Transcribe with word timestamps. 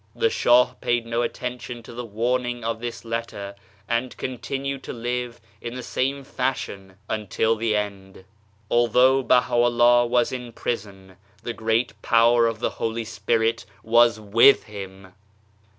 The 0.15 0.31
Shah 0.31 0.73
paid 0.81 1.05
no 1.05 1.21
attention 1.21 1.83
to 1.83 1.93
the 1.93 2.03
warning 2.03 2.63
of 2.63 2.79
this 2.79 3.05
letter 3.05 3.53
and 3.87 4.17
continued 4.17 4.81
to 4.85 4.93
live 4.93 5.39
in 5.61 5.75
the 5.75 5.83
same 5.83 6.23
fashion 6.23 6.95
until 7.07 7.55
the 7.55 7.75
end. 7.75 8.25
Although 8.71 9.21
Baha'u'llah 9.21 10.07
was 10.07 10.31
in 10.31 10.53
prison 10.53 11.17
the 11.43 11.53
Great 11.53 12.01
Power 12.01 12.47
of 12.47 12.57
the 12.57 12.71
Holy 12.81 13.05
Spirit 13.05 13.63
was 13.83 14.19
with 14.19 14.63
Him 14.63 15.13